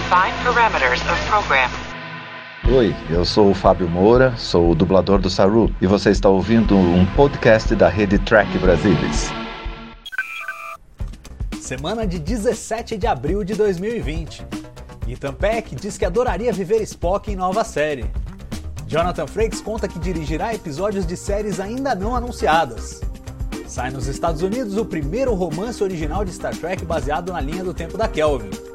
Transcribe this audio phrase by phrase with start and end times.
[0.00, 1.68] Define parameters of program.
[2.74, 6.74] Oi, eu sou o Fábio Moura, sou o dublador do Saru e você está ouvindo
[6.74, 9.30] um podcast da rede Track Brasilis.
[11.60, 14.42] Semana de 17 de abril de 2020.
[15.06, 18.10] Ethan Peck diz que adoraria viver Spock em nova série.
[18.86, 23.02] Jonathan Frakes conta que dirigirá episódios de séries ainda não anunciadas.
[23.66, 27.74] Sai nos Estados Unidos o primeiro romance original de Star Trek baseado na linha do
[27.74, 28.69] tempo da Kelvin.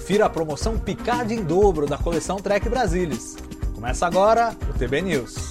[0.00, 3.36] Confira a promoção Picard em dobro da coleção Trek Brasilis.
[3.74, 5.50] Começa agora o TB News.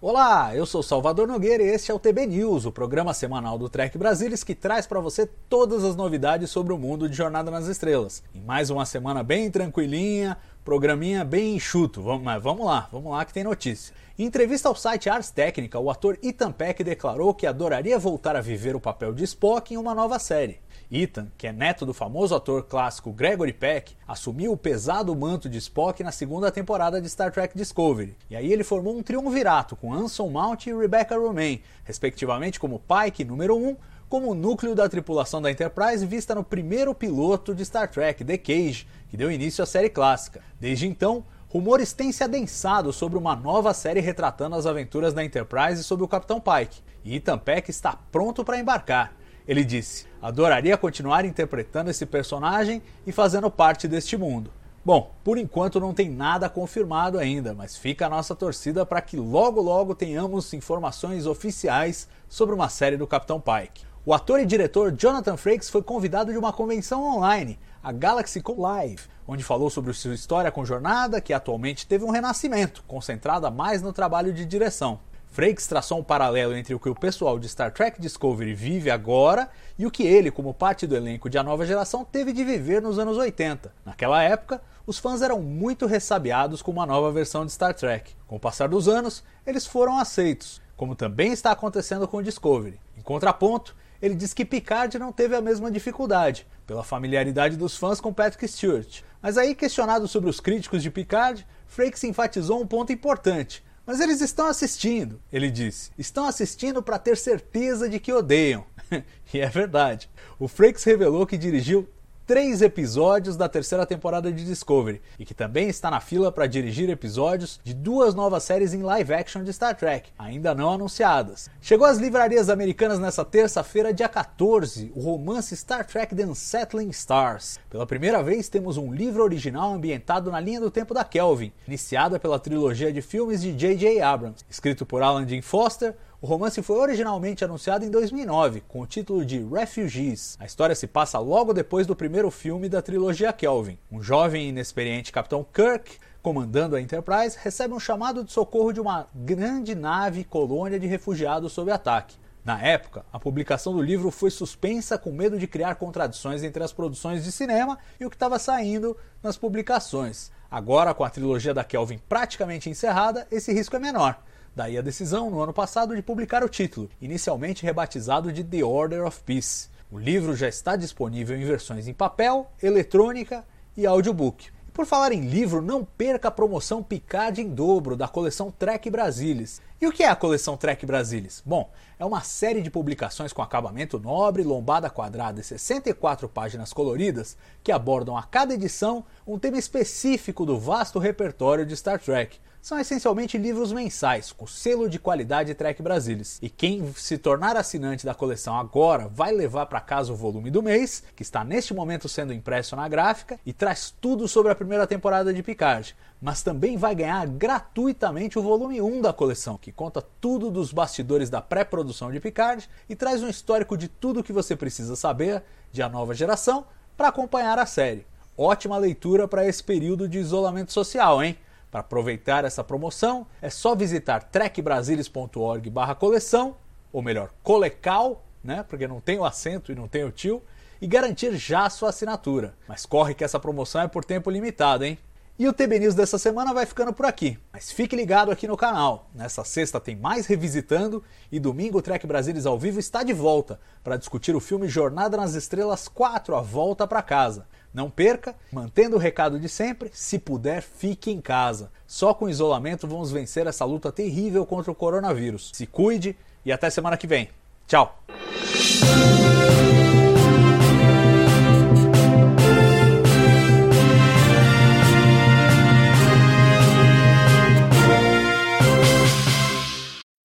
[0.00, 3.68] Olá, eu sou Salvador Nogueira e este é o TB News, o programa semanal do
[3.68, 7.66] Trek Brasilis que traz para você todas as novidades sobre o mundo de Jornada nas
[7.66, 8.22] Estrelas.
[8.34, 12.02] Em mais uma semana bem tranquilinha, programinha bem enxuto.
[12.20, 13.94] Mas vamos lá, vamos lá que tem notícia.
[14.18, 18.40] Em entrevista ao site Ars Technica, o ator Ethan Peck declarou que adoraria voltar a
[18.40, 20.58] viver o papel de Spock em uma nova série.
[20.90, 25.58] Ethan, que é neto do famoso ator clássico Gregory Peck, assumiu o pesado manto de
[25.58, 28.16] Spock na segunda temporada de Star Trek Discovery.
[28.28, 33.24] E aí ele formou um triunvirato com Anson Mount e Rebecca Romaine, respectivamente como Pike
[33.24, 33.76] número 1,
[34.08, 38.38] como o núcleo da tripulação da Enterprise vista no primeiro piloto de Star Trek, The
[38.38, 40.40] Cage, que deu início à série clássica.
[40.60, 45.82] Desde então, rumores têm se adensado sobre uma nova série retratando as aventuras da Enterprise
[45.82, 49.12] sob o Capitão Pike, e Ethan Peck está pronto para embarcar.
[49.46, 54.50] Ele disse: Adoraria continuar interpretando esse personagem e fazendo parte deste mundo.
[54.84, 59.16] Bom, por enquanto não tem nada confirmado ainda, mas fica a nossa torcida para que
[59.16, 63.84] logo logo tenhamos informações oficiais sobre uma série do Capitão Pike.
[64.08, 68.60] O ator e diretor Jonathan Frakes foi convidado de uma convenção online, a Galaxy Con
[68.60, 73.82] Live, onde falou sobre sua história com jornada, que atualmente teve um renascimento, concentrada mais
[73.82, 75.00] no trabalho de direção.
[75.26, 79.50] Frakes traçou um paralelo entre o que o pessoal de Star Trek Discovery vive agora
[79.76, 82.80] e o que ele, como parte do elenco de A Nova Geração, teve de viver
[82.80, 83.74] nos anos 80.
[83.84, 88.14] Naquela época, os fãs eram muito ressabiados com uma nova versão de Star Trek.
[88.28, 92.78] Com o passar dos anos, eles foram aceitos, como também está acontecendo com o Discovery.
[92.96, 98.00] Em contraponto, ele diz que Picard não teve a mesma dificuldade, pela familiaridade dos fãs
[98.00, 99.02] com Patrick Stewart.
[99.20, 103.64] Mas aí, questionado sobre os críticos de Picard, Frakes enfatizou um ponto importante.
[103.86, 105.92] Mas eles estão assistindo, ele disse.
[105.96, 108.64] Estão assistindo para ter certeza de que odeiam.
[109.32, 110.10] e é verdade.
[110.38, 111.88] O Frakes revelou que dirigiu
[112.26, 116.90] três episódios da terceira temporada de Discovery e que também está na fila para dirigir
[116.90, 121.48] episódios de duas novas séries em live action de Star Trek, ainda não anunciadas.
[121.60, 127.60] Chegou às livrarias americanas nesta terça-feira, dia 14, o romance Star Trek The Unsettling Stars.
[127.70, 132.18] Pela primeira vez temos um livro original ambientado na linha do tempo da Kelvin, iniciada
[132.18, 134.00] pela trilogia de filmes de J.J.
[134.00, 135.94] Abrams, escrito por Alan Dean Foster,
[136.26, 140.36] o romance foi originalmente anunciado em 2009, com o título de Refugees.
[140.40, 143.78] A história se passa logo depois do primeiro filme da trilogia Kelvin.
[143.92, 148.80] Um jovem e inexperiente capitão Kirk comandando a Enterprise, recebe um chamado de socorro de
[148.80, 152.16] uma grande nave colônia de refugiados sob ataque.
[152.44, 156.72] Na época, a publicação do livro foi suspensa com medo de criar contradições entre as
[156.72, 160.32] produções de cinema e o que estava saindo nas publicações.
[160.50, 164.20] Agora, com a trilogia da Kelvin praticamente encerrada, esse risco é menor.
[164.56, 169.04] Daí a decisão, no ano passado, de publicar o título, inicialmente rebatizado de The Order
[169.04, 169.68] of Peace.
[169.92, 173.44] O livro já está disponível em versões em papel, eletrônica
[173.76, 174.48] e audiobook.
[174.66, 178.88] E por falar em livro, não perca a promoção Picard em dobro da coleção Trek
[178.88, 179.60] Brasilis.
[179.78, 181.42] E o que é a coleção Trek Brasilis?
[181.44, 187.36] Bom, é uma série de publicações com acabamento nobre, lombada quadrada e 64 páginas coloridas
[187.62, 192.80] que abordam a cada edição um tema específico do vasto repertório de Star Trek são
[192.80, 196.40] essencialmente livros mensais, com selo de qualidade Trek Brasilis.
[196.42, 200.60] E quem se tornar assinante da coleção agora vai levar para casa o volume do
[200.60, 204.84] mês, que está neste momento sendo impresso na gráfica, e traz tudo sobre a primeira
[204.84, 205.94] temporada de Picard.
[206.20, 211.30] Mas também vai ganhar gratuitamente o volume 1 da coleção, que conta tudo dos bastidores
[211.30, 215.82] da pré-produção de Picard e traz um histórico de tudo que você precisa saber de
[215.82, 218.04] A Nova Geração para acompanhar a série.
[218.36, 221.38] Ótima leitura para esse período de isolamento social, hein?
[221.76, 226.56] Para aproveitar essa promoção, é só visitar trekbrasilis.org coleção,
[226.90, 230.42] ou melhor, colecal, né, porque não tem o acento e não tem o tio,
[230.80, 232.54] e garantir já sua assinatura.
[232.66, 234.98] Mas corre que essa promoção é por tempo limitado, hein?
[235.38, 237.38] E o TB News dessa semana vai ficando por aqui.
[237.52, 239.10] Mas fique ligado aqui no canal.
[239.14, 243.60] Nessa sexta tem mais Revisitando e domingo o Trek Brasilis ao vivo está de volta
[243.84, 247.46] para discutir o filme Jornada nas Estrelas 4, A Volta para Casa.
[247.74, 251.70] Não perca, mantendo o recado de sempre, se puder, fique em casa.
[251.86, 255.50] Só com isolamento vamos vencer essa luta terrível contra o coronavírus.
[255.52, 256.16] Se cuide
[256.46, 257.28] e até semana que vem.
[257.66, 258.02] Tchau!